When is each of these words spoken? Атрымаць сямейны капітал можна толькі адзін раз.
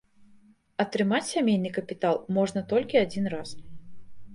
Атрымаць 0.83 1.29
сямейны 1.35 1.75
капітал 1.77 2.21
можна 2.41 2.59
толькі 2.73 3.03
адзін 3.07 3.33
раз. 3.37 3.49